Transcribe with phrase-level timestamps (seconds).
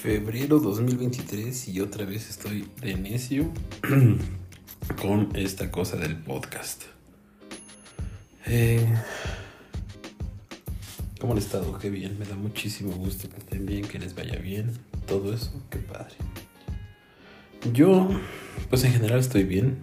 [0.00, 3.52] febrero 2023 y otra vez estoy de necio
[5.02, 6.84] con esta cosa del podcast.
[8.46, 8.82] Eh,
[11.20, 11.78] ¿Cómo han estado?
[11.78, 14.72] Qué bien, me da muchísimo gusto que estén bien, que les vaya bien,
[15.06, 16.14] todo eso, qué padre.
[17.74, 18.08] Yo,
[18.70, 19.82] pues en general estoy bien,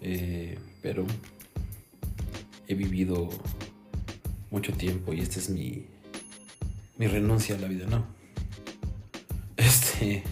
[0.00, 1.04] eh, pero
[2.68, 3.28] he vivido
[4.50, 5.84] mucho tiempo y este es mi,
[6.96, 8.18] mi renuncia a la vida, ¿no?
[10.00, 10.22] He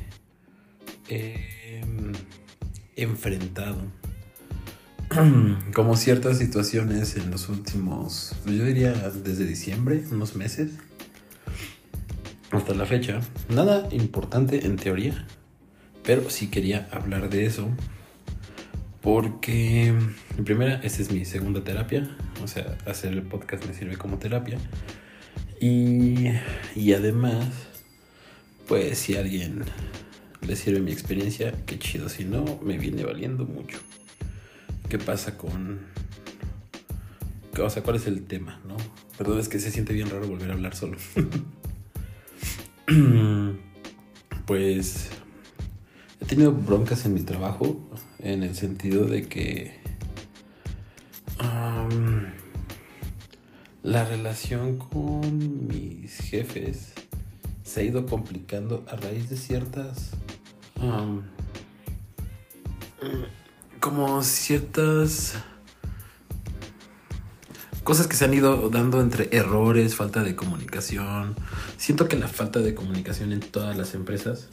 [2.97, 3.77] enfrentado
[5.75, 10.73] como ciertas situaciones en los últimos, yo diría desde diciembre, unos meses,
[12.51, 13.21] hasta la fecha.
[13.49, 15.27] Nada importante en teoría,
[16.05, 17.69] pero sí quería hablar de eso.
[19.01, 22.17] Porque, en primera, esta es mi segunda terapia.
[22.43, 24.59] O sea, hacer el podcast me sirve como terapia.
[25.61, 26.27] Y,
[26.75, 27.47] y además,
[28.69, 29.65] pues si a alguien
[30.47, 32.09] le sirve mi experiencia, qué chido.
[32.09, 33.79] Si no, me viene valiendo mucho
[34.89, 35.81] qué pasa con...
[37.61, 38.77] O sea, cuál es el tema, ¿no?
[39.17, 40.97] Perdón, es que se siente bien raro volver a hablar solo.
[44.47, 45.11] pues
[46.21, 49.77] he tenido broncas en mi trabajo en el sentido de que
[53.83, 56.93] la relación con mis jefes
[57.69, 60.13] se ha ido complicando a raíz de ciertas
[63.79, 65.35] como ciertas
[67.85, 71.37] cosas que se han ido dando entre errores, falta de comunicación.
[71.77, 74.49] Siento que la falta de comunicación en todas las empresas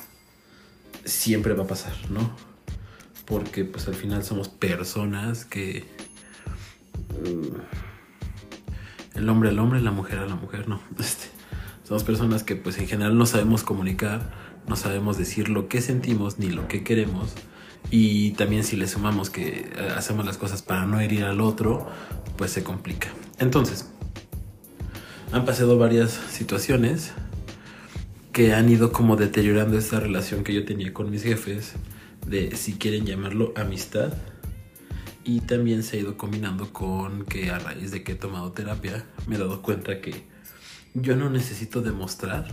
[1.05, 2.35] siempre va a pasar, ¿no?
[3.25, 5.85] Porque pues al final somos personas que...
[7.23, 7.55] Mm,
[9.17, 10.81] el hombre al hombre, la mujer a la mujer, no.
[11.00, 11.34] Este,
[11.86, 14.31] somos personas que pues en general no sabemos comunicar,
[14.68, 17.35] no sabemos decir lo que sentimos ni lo que queremos
[17.91, 21.88] y también si le sumamos que eh, hacemos las cosas para no herir al otro,
[22.38, 23.09] pues se complica.
[23.40, 23.90] Entonces,
[25.31, 27.13] han pasado varias situaciones
[28.31, 31.73] que han ido como deteriorando esta relación que yo tenía con mis jefes,
[32.25, 34.13] de si quieren llamarlo amistad.
[35.23, 39.06] Y también se ha ido combinando con que a raíz de que he tomado terapia
[39.25, 40.23] me he dado cuenta que
[40.95, 42.47] yo no necesito demostrar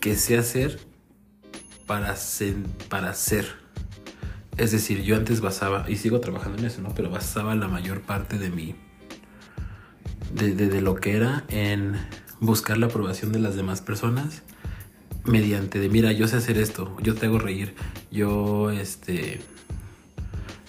[0.00, 0.78] que sé hacer
[1.86, 2.56] para ser,
[2.88, 3.14] para.
[4.56, 6.94] Es decir, yo antes basaba, y sigo trabajando en eso, ¿no?
[6.94, 8.74] Pero basaba la mayor parte de mi,
[10.34, 11.96] de, de, lo que era en
[12.38, 14.42] buscar la aprobación de las demás personas
[15.24, 17.74] mediante de, mira, yo sé hacer esto, yo te hago reír,
[18.10, 19.40] yo, este,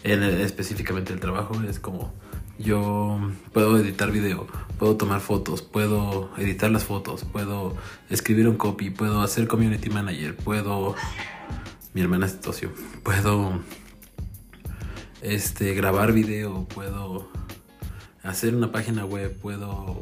[0.03, 2.13] en específicamente el trabajo es como,
[2.58, 3.20] yo
[3.54, 4.48] puedo editar video,
[4.80, 7.76] puedo tomar fotos, puedo editar las fotos, puedo
[8.10, 10.96] escribir un copy, puedo hacer community manager, puedo...
[11.94, 12.72] Mi hermana es tocio.
[13.04, 13.62] Puedo
[15.22, 17.30] este, grabar video, puedo
[18.22, 20.00] hacer una página web, puedo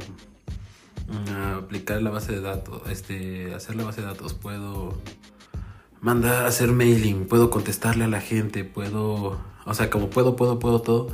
[1.08, 4.98] mm, aplicar la base de datos, este, hacer la base de datos, puedo
[6.02, 10.82] mandar, hacer mailing, puedo contestarle a la gente, puedo, o sea, como puedo, puedo, puedo
[10.82, 11.10] todo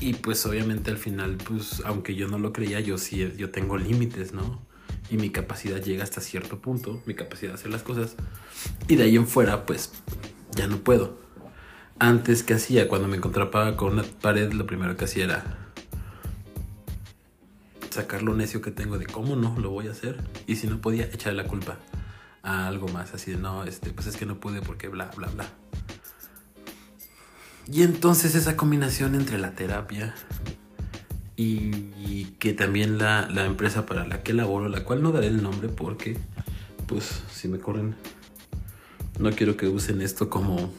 [0.00, 3.76] y pues obviamente al final, pues aunque yo no lo creía, yo sí, yo tengo
[3.76, 4.60] límites, ¿no?
[5.10, 8.16] Y mi capacidad llega hasta cierto punto, mi capacidad de hacer las cosas.
[8.88, 9.92] Y de ahí en fuera, pues
[10.52, 11.18] ya no puedo.
[11.98, 15.58] Antes que hacía, cuando me encontraba con una pared, lo primero que hacía era
[17.90, 20.16] sacar lo necio que tengo de cómo no lo voy a hacer.
[20.46, 21.76] Y si no podía, echarle la culpa
[22.42, 25.28] a algo más, así de no, este, pues es que no pude porque bla, bla,
[25.28, 25.46] bla.
[27.72, 30.14] Y entonces esa combinación entre la terapia
[31.36, 35.68] y, que también la, empresa para la que laboro, la cual no daré el nombre
[35.68, 36.18] porque,
[36.86, 37.94] pues, si me corren,
[39.18, 40.72] no quiero que usen esto como...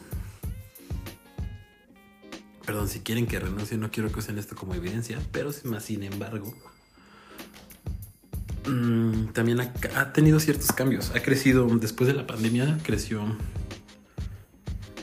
[2.66, 6.54] Perdón, si quieren que renuncie, no quiero que usen esto como evidencia, pero sin embargo,
[8.66, 11.10] mm, también ha, ha, tenido ciertos cambios.
[11.14, 13.24] Ha crecido, después de la pandemia, creció.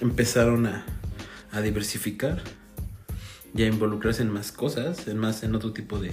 [0.02, 0.86] Empezaron a,
[1.52, 2.42] a diversificar
[3.54, 6.12] y a involucrarse en más cosas, en más en otro tipo de,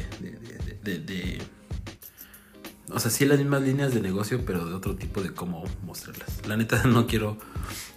[2.91, 6.47] o sea, sí las mismas líneas de negocio, pero de otro tipo de cómo mostrarlas.
[6.47, 7.37] La neta no quiero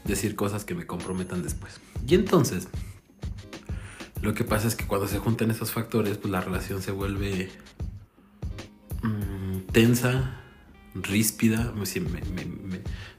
[0.04, 1.80] decir cosas que me comprometan después.
[2.08, 2.68] Y entonces,
[4.22, 7.50] lo que pasa es que cuando se juntan esos factores, pues la relación se vuelve
[9.04, 10.42] mm, tensa,
[10.96, 11.72] ríspida.
[11.74, 11.86] Me,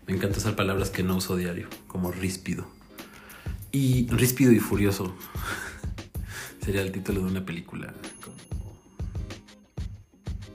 [0.06, 2.79] me encanta usar palabras que no uso diario, como ríspido
[3.72, 5.14] y Ríspido y Furioso.
[6.64, 7.94] Sería el título de una película.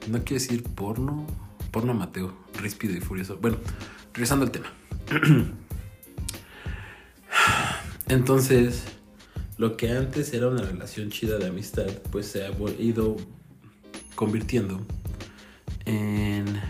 [0.08, 1.26] No quiero decir porno,
[1.72, 3.38] porno Mateo, ríspido y furioso.
[3.38, 3.58] Bueno,
[4.14, 4.72] regresando al tema.
[8.08, 8.84] Entonces,
[9.58, 13.18] lo que antes era una relación chida de amistad, pues se ha ido
[14.16, 14.86] convirtiendo
[15.86, 16.62] en...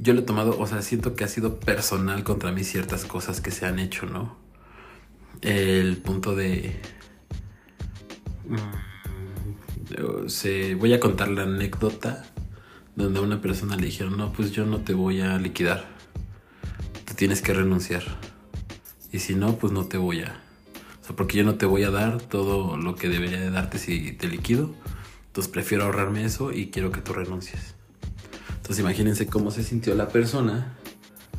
[0.00, 3.40] Yo lo he tomado, o sea, siento que ha sido personal contra mí ciertas cosas
[3.40, 4.47] que se han hecho, ¿no?
[5.42, 6.80] El punto de...
[8.46, 8.88] Mm,
[10.28, 12.24] se, voy a contar la anécdota
[12.96, 15.86] donde a una persona le dijeron, no, pues yo no te voy a liquidar,
[17.04, 18.02] tú tienes que renunciar.
[19.12, 20.42] Y si no, pues no te voy a...
[21.00, 23.78] O sea, porque yo no te voy a dar todo lo que debería de darte
[23.78, 24.74] si te liquido.
[25.28, 27.74] Entonces prefiero ahorrarme eso y quiero que tú renuncies.
[28.56, 30.76] Entonces imagínense cómo se sintió la persona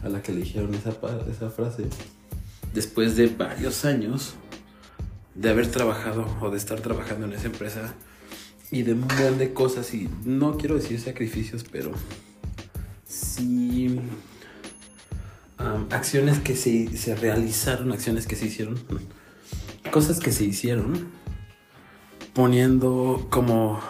[0.01, 0.95] a la que le dijeron esa,
[1.29, 1.89] esa frase.
[2.73, 4.35] Después de varios años
[5.35, 7.93] de haber trabajado o de estar trabajando en esa empresa
[8.71, 11.91] y de un montón de cosas y no quiero decir sacrificios, pero
[13.05, 13.99] sí
[15.89, 18.79] acciones que se, se, realizaron, acciones que se hicieron,
[19.91, 21.09] cosas que se hicieron,
[22.33, 23.81] poniendo como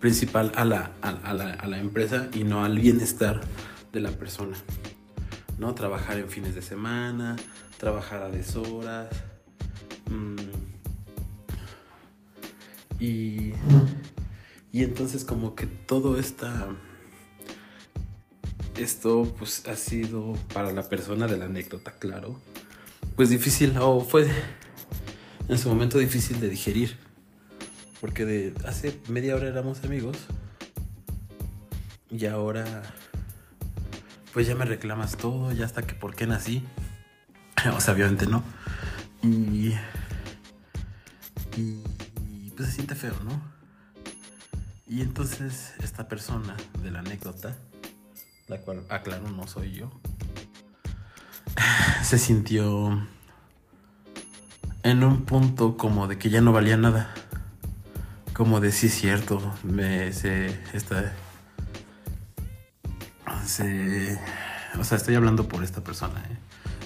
[0.00, 3.40] principal a la, a, la, a la, empresa y no al bienestar
[3.92, 4.56] de la persona.
[5.58, 5.74] ¿No?
[5.74, 7.36] Trabajar en fines de semana,
[7.78, 9.08] trabajar a deshoras.
[10.10, 10.36] Mm,
[13.00, 13.52] y,
[14.72, 16.68] y entonces como que todo esta
[18.76, 22.40] esto pues ha sido para la persona de la anécdota, claro,
[23.16, 24.28] pues difícil o fue
[25.48, 26.96] en su momento difícil de digerir.
[28.00, 30.18] Porque de hace media hora éramos amigos
[32.10, 32.82] y ahora
[34.34, 36.62] pues ya me reclamas todo, ya hasta que por qué nací.
[37.74, 38.42] o sea, obviamente no.
[39.22, 39.74] Y,
[41.56, 43.40] y pues se siente feo, ¿no?
[44.86, 47.56] Y entonces esta persona de la anécdota
[48.48, 49.90] la cual aclaro no soy yo,
[52.02, 53.06] se sintió
[54.82, 57.14] en un punto como de que ya no valía nada.
[58.34, 61.14] Como de sí cierto, me se está
[63.46, 64.18] se
[64.78, 66.36] o sea, estoy hablando por esta persona, ¿eh?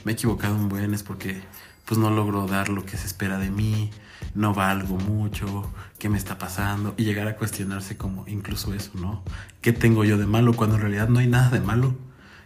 [0.04, 1.40] Me he equivocado un buen es porque
[1.84, 3.90] pues no logro dar lo que se espera de mí,
[4.34, 9.22] no valgo mucho, qué me está pasando y llegar a cuestionarse como incluso eso, ¿no?
[9.62, 11.96] ¿Qué tengo yo de malo cuando en realidad no hay nada de malo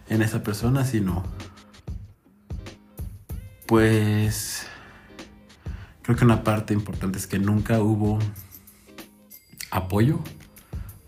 [0.07, 1.23] en esa persona, sino
[3.67, 4.65] pues
[6.03, 8.19] creo que una parte importante es que nunca hubo
[9.71, 10.19] apoyo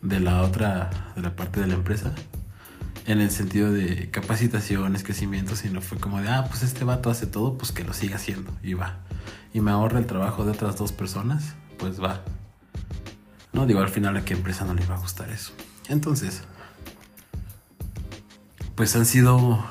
[0.02, 2.14] de la otra de la parte de la empresa
[3.06, 7.28] en el sentido de capacitaciones, crecimiento, sino fue como de, ah, pues este vato hace
[7.28, 8.98] todo, pues que lo siga haciendo y va.
[9.54, 12.22] Y me ahorra el trabajo de otras dos personas, pues va.
[13.54, 15.54] No digo, al final a qué empresa no le va a gustar eso.
[15.88, 16.42] Entonces,
[18.76, 19.64] pues han sido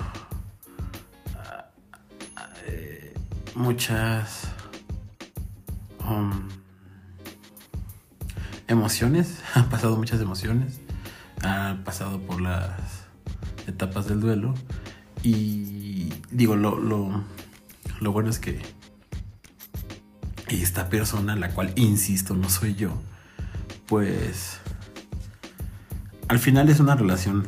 [2.67, 3.13] eh,
[3.57, 4.49] muchas
[6.09, 6.49] um,
[8.69, 10.81] emociones, han pasado muchas emociones,
[11.43, 12.84] han pasado por las
[13.75, 14.55] etapas del duelo.
[15.23, 17.23] Y digo, lo, lo,
[18.01, 18.61] lo bueno es que
[20.49, 23.01] esta persona, la cual, insisto, no soy yo,
[23.87, 24.61] pues
[26.29, 27.45] al final es una relación,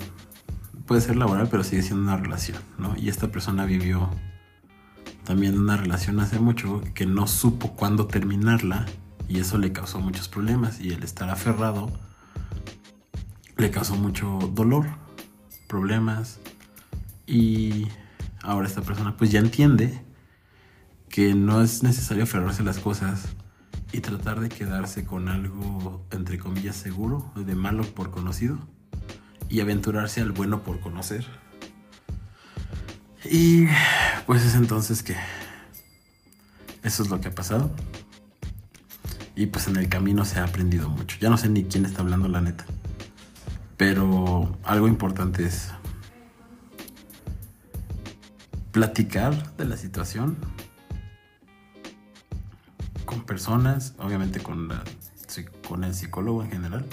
[0.87, 2.95] puede ser laboral, pero sigue siendo una relación, ¿no?
[2.97, 4.11] Y esta persona vivió
[5.25, 8.87] también una relación hace mucho que no supo cuándo terminarla
[9.29, 11.91] y eso le causó muchos problemas y el estar aferrado
[13.57, 14.87] le causó mucho dolor
[15.67, 16.39] problemas
[17.27, 17.89] y
[18.43, 20.03] ahora esta persona pues ya entiende
[21.09, 23.25] que no es necesario aferrarse a las cosas
[23.93, 28.59] y tratar de quedarse con algo entre comillas seguro, de malo por conocido
[29.49, 31.27] y aventurarse al bueno por conocer.
[33.25, 33.67] Y
[34.27, 35.17] pues es entonces que
[36.83, 37.71] eso es lo que ha pasado.
[39.35, 41.19] Y pues en el camino se ha aprendido mucho.
[41.21, 42.65] Ya no sé ni quién está hablando la neta.
[43.77, 45.71] Pero algo importante es
[48.73, 50.37] platicar de la situación
[53.07, 54.71] con personas, obviamente con,
[55.67, 56.87] con el psicólogo en general.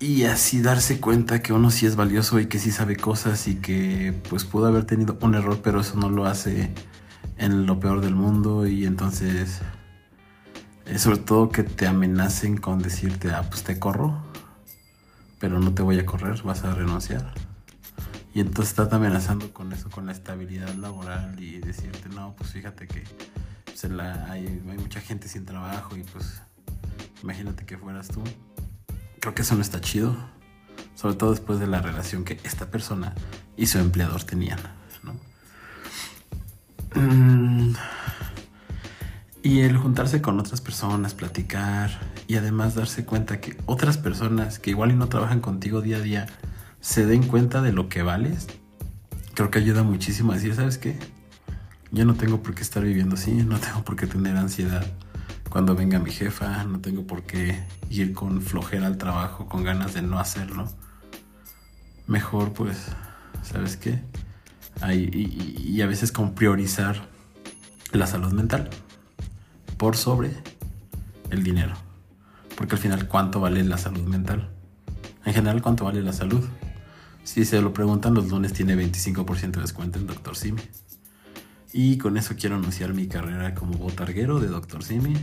[0.00, 3.56] Y así darse cuenta que uno sí es valioso y que sí sabe cosas y
[3.56, 6.72] que pues pudo haber tenido un error, pero eso no lo hace
[7.36, 9.60] en lo peor del mundo y entonces
[10.86, 14.27] eh, sobre todo que te amenacen con decirte, ah, pues te corro
[15.38, 17.32] pero no te voy a correr, vas a renunciar.
[18.34, 22.86] Y entonces estás amenazando con eso, con la estabilidad laboral y decirte, no, pues fíjate
[22.86, 23.04] que
[23.64, 23.84] pues,
[24.28, 26.42] hay, mucha gente sin trabajo y pues
[27.22, 28.22] imagínate que fueras tú.
[29.20, 30.16] Creo que eso no está chido.
[30.94, 33.14] Sobre todo después de la relación que esta persona
[33.56, 34.58] y su empleador tenían.
[36.94, 37.37] Mm.
[39.68, 41.90] Y el juntarse con otras personas, platicar
[42.26, 46.00] y además darse cuenta que otras personas que igual y no trabajan contigo día a
[46.00, 46.26] día
[46.80, 48.46] se den cuenta de lo que vales,
[49.34, 50.98] creo que ayuda muchísimo a decir, ¿sabes qué?
[51.90, 54.86] Yo no tengo por qué estar viviendo así, no tengo por qué tener ansiedad
[55.50, 59.92] cuando venga mi jefa, no tengo por qué ir con flojera al trabajo, con ganas
[59.92, 60.66] de no hacerlo.
[62.06, 62.86] Mejor pues,
[63.42, 64.02] ¿sabes qué?
[64.94, 67.06] y, a veces con priorizar
[67.92, 68.70] la salud mental
[69.78, 70.32] por sobre
[71.30, 71.74] el dinero.
[72.56, 74.50] Porque al final, ¿cuánto vale la salud mental?
[75.24, 76.44] En general, ¿cuánto vale la salud?
[77.22, 80.36] Si se lo preguntan, los lunes tiene 25% de descuento en Dr.
[80.36, 80.62] Simi.
[81.72, 84.82] Y con eso quiero anunciar mi carrera como botarguero de Dr.
[84.82, 85.14] Simi.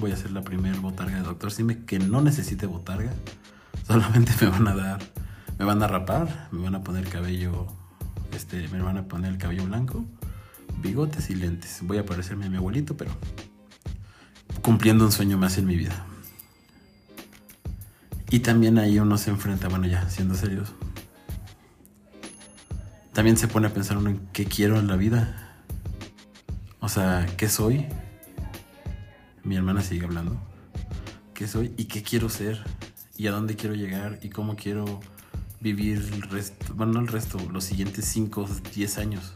[0.00, 1.52] Voy a ser la primera botarga de Dr.
[1.52, 3.12] Simi que no necesite botarga.
[3.86, 5.00] Solamente me van a dar,
[5.58, 7.66] me van a rapar, me van a poner cabello,
[8.34, 10.04] este, me van a poner el cabello blanco,
[10.82, 11.80] bigotes y lentes.
[11.82, 13.12] Voy a parecerme a mi abuelito, pero
[14.70, 16.06] cumpliendo un sueño más en mi vida.
[18.30, 20.70] Y también ahí uno se enfrenta, bueno ya, siendo serios.
[23.12, 25.48] También se pone a pensar uno en qué quiero en la vida
[26.78, 27.84] o sea, ¿qué soy?
[29.42, 30.40] Mi hermana sigue hablando.
[31.34, 32.62] ¿Qué soy y qué quiero ser?
[33.16, 34.20] ¿Y a dónde quiero llegar?
[34.22, 35.00] ¿Y cómo quiero
[35.58, 36.74] vivir el resto?
[36.76, 39.34] Bueno, no el resto, los siguientes 5, 10 años.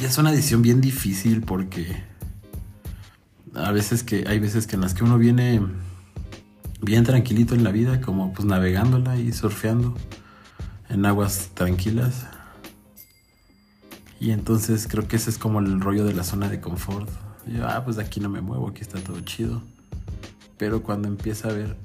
[0.00, 2.02] Y es una decisión bien difícil porque
[3.54, 5.60] a veces que hay veces que en las que uno viene
[6.80, 9.94] bien tranquilito en la vida, como pues navegándola y surfeando
[10.88, 12.26] en aguas tranquilas.
[14.20, 17.08] Y entonces creo que ese es como el rollo de la zona de confort.
[17.46, 19.62] yo, ah, pues aquí no me muevo, aquí está todo chido.
[20.58, 21.76] Pero cuando empieza a ver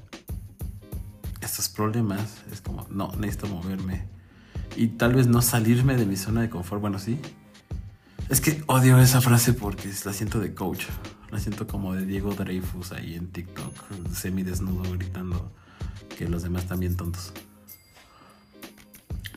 [1.40, 4.06] estos problemas, es como, no, necesito moverme.
[4.76, 7.18] Y tal vez no salirme de mi zona de confort, bueno, sí.
[8.28, 10.84] Es que odio esa frase porque la siento de coach.
[11.30, 13.74] La siento como de Diego Dreyfus ahí en TikTok,
[14.12, 15.50] semi desnudo gritando
[16.16, 17.32] que los demás están bien tontos.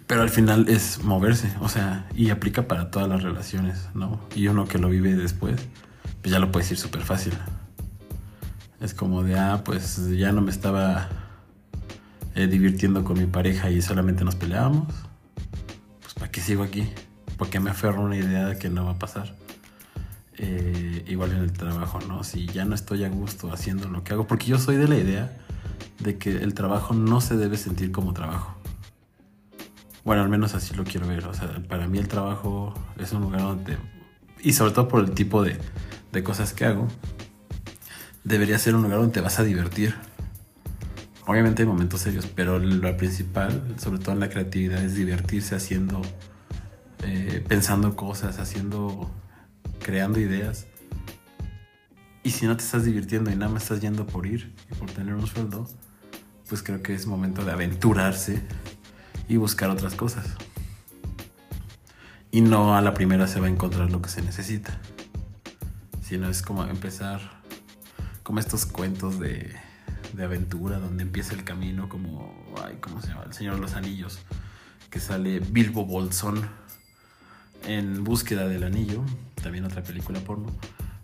[0.07, 4.19] Pero al final es moverse, o sea, y aplica para todas las relaciones, ¿no?
[4.36, 5.62] Y uno que lo vive después,
[6.21, 7.33] pues ya lo puede decir súper fácil.
[8.81, 11.07] Es como de, ah, pues ya no me estaba
[12.36, 14.93] eh, divirtiendo con mi pareja y solamente nos peleábamos.
[16.01, 16.89] Pues ¿para qué sigo aquí?
[17.41, 19.33] Porque me aferro a una idea de que no va a pasar.
[20.38, 22.24] Eh, igual en el trabajo, ¿no?
[22.24, 24.95] Si ya no estoy a gusto haciendo lo que hago, porque yo soy de la
[24.95, 25.36] idea
[25.98, 28.53] de que el trabajo no se debe sentir como trabajo.
[30.03, 31.25] Bueno, al menos así lo quiero ver.
[31.25, 33.75] O sea, para mí el trabajo es un lugar donde,
[34.43, 35.57] y sobre todo por el tipo de,
[36.24, 36.89] cosas que hago,
[38.24, 39.95] debería ser un lugar donde te vas a divertir.
[41.25, 46.03] Obviamente hay momentos serios, pero lo principal, sobre todo en la creatividad, es divertirse haciendo,
[47.03, 49.10] eh, pensando cosas, haciendo,
[49.84, 50.67] creando ideas.
[52.24, 54.91] Y si no te estás divirtiendo y nada más estás yendo por ir y por
[54.91, 55.67] tener un sueldo,
[56.48, 58.41] pues creo que es momento de aventurarse
[59.27, 60.27] y buscar otras cosas.
[62.29, 64.79] Y no a la primera se va a encontrar lo que se necesita,
[66.03, 67.20] sino es como empezar,
[68.24, 69.53] como estos cuentos de,
[70.13, 73.24] de aventura donde empieza el camino, como, ay, ¿cómo se llama?
[73.25, 74.20] El Señor de los Anillos,
[74.89, 76.48] que sale Bilbo Bolsón
[77.65, 79.03] en búsqueda del anillo,
[79.41, 80.48] también otra película porno.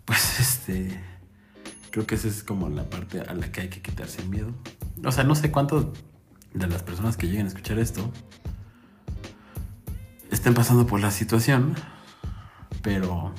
[0.04, 0.98] Pues este,
[1.90, 4.54] creo que esa es como la parte a la que hay que quitarse el miedo.
[5.04, 5.92] O sea, no sé cuánto
[6.54, 8.10] de las personas que lleguen a escuchar esto
[10.30, 11.74] estén pasando por la situación,
[12.82, 13.32] pero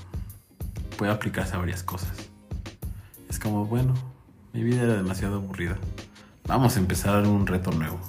[0.97, 2.29] puede aplicarse a varias cosas.
[3.29, 3.93] Es como, bueno,
[4.53, 5.77] mi vida era demasiado aburrida.
[6.45, 7.99] Vamos a empezar un reto nuevo.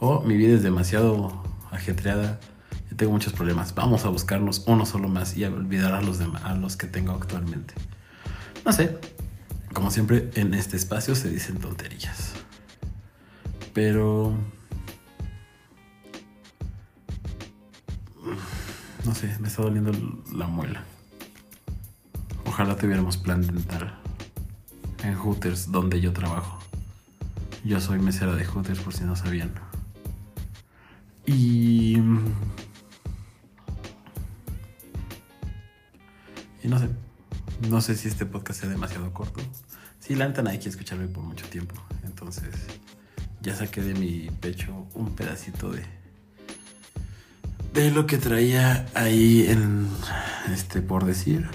[0.00, 2.40] O mi vida es demasiado ajetreada
[3.00, 3.74] tengo muchos problemas.
[3.74, 7.12] Vamos a buscarnos uno solo más y a olvidar a los, a los que tengo
[7.12, 7.72] actualmente.
[8.62, 8.98] No sé,
[9.72, 12.34] como siempre en este espacio se dicen tonterías.
[13.72, 14.34] Pero...
[19.06, 19.92] No sé, me está doliendo
[20.34, 20.84] la muela.
[22.44, 23.98] Ojalá tuviéramos plan dental
[25.02, 26.62] en Hooters, donde yo trabajo.
[27.64, 29.52] Yo soy mesera de Hooters, por si no sabían.
[31.24, 31.79] Y.
[36.70, 36.88] no sé.
[37.68, 39.40] No sé si este podcast sea demasiado corto.
[39.98, 41.74] Si la neta nadie quiere escucharme por mucho tiempo.
[42.04, 42.54] Entonces
[43.42, 45.84] ya saqué de mi pecho un pedacito de
[47.74, 49.88] de lo que traía ahí en
[50.52, 51.48] este por decir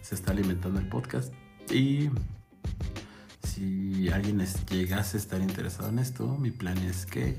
[0.00, 1.32] se está alimentando el podcast
[1.70, 2.08] y
[3.42, 7.36] si alguien llegase a estar interesado en esto, mi plan es que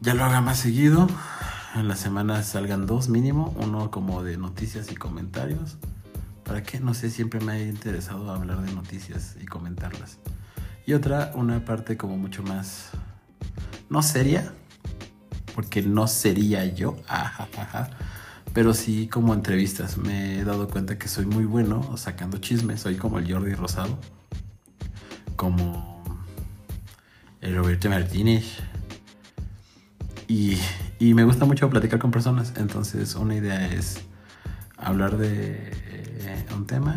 [0.00, 1.08] ya lo haga más seguido.
[1.74, 5.76] En la semana salgan dos mínimo, uno como de noticias y comentarios.
[6.44, 6.80] ¿Para qué?
[6.80, 10.18] No sé, siempre me ha interesado hablar de noticias y comentarlas.
[10.86, 12.90] Y otra, una parte como mucho más,
[13.90, 14.54] no seria,
[15.54, 16.96] porque no sería yo,
[18.54, 19.98] pero sí como entrevistas.
[19.98, 23.98] Me he dado cuenta que soy muy bueno sacando chismes, soy como el Jordi Rosado,
[25.36, 26.02] como
[27.42, 28.56] el Roberto Martínez
[30.26, 30.56] y,
[31.00, 32.54] me gusta mucho platicar con personas.
[32.56, 34.00] Entonces, una idea es
[34.76, 36.96] hablar de eh, un tema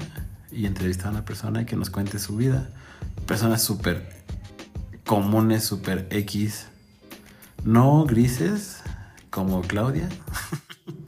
[0.52, 2.70] y entrevistar a una persona y que nos cuente su vida.
[3.26, 4.24] Personas súper
[5.06, 6.68] comunes, súper X.
[7.64, 8.82] No grises
[9.30, 10.10] como Claudia.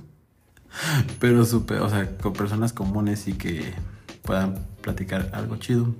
[1.20, 3.74] pero súper, o sea, con personas comunes y que
[4.22, 5.96] puedan platicar algo chido.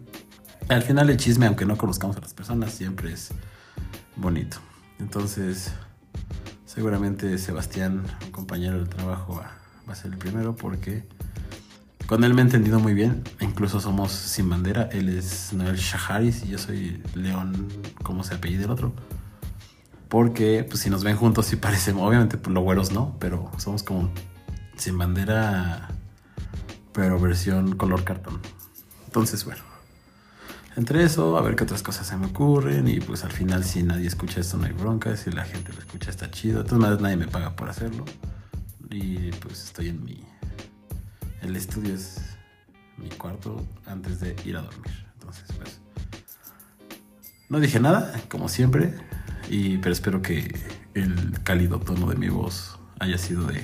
[0.70, 3.32] Al final el chisme, aunque no conozcamos a las personas, siempre es
[4.16, 4.58] bonito.
[5.00, 5.74] Entonces,
[6.74, 11.04] Seguramente Sebastián, un compañero del trabajo, va, a ser el primero porque
[12.08, 13.24] con él me he entendido muy bien.
[13.42, 14.90] Incluso somos sin bandera.
[14.92, 17.68] Él es Noel Shaharis y yo soy León,
[18.02, 18.92] ¿cómo se apellida el otro?
[20.10, 23.84] Porque pues si nos ven juntos sí parecemos, obviamente pues, los güeros no, pero somos
[23.84, 24.12] como
[24.76, 25.90] sin bandera,
[26.92, 28.40] pero versión color cartón.
[29.06, 29.73] Entonces, bueno
[30.76, 32.88] entre eso, a ver qué otras cosas se me ocurren.
[32.88, 35.16] Y pues al final, si nadie escucha esto, no hay bronca.
[35.16, 36.60] Si la gente lo escucha, está chido.
[36.60, 38.06] De todas maneras, nadie me paga por hacerlo.
[38.90, 40.24] Y pues estoy en mi.
[41.42, 42.22] El estudio es
[42.98, 45.06] mi cuarto antes de ir a dormir.
[45.14, 45.80] Entonces, pues.
[47.50, 48.96] No dije nada, como siempre.
[49.50, 50.60] Y, pero espero que
[50.94, 53.62] el cálido tono de mi voz haya sido de,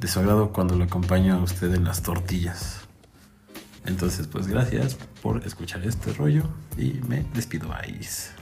[0.00, 2.79] de su agrado cuando lo acompaño a usted en las tortillas.
[3.86, 6.44] Entonces, pues gracias por escuchar este rollo
[6.76, 7.68] y me despido.
[7.68, 8.39] Bye.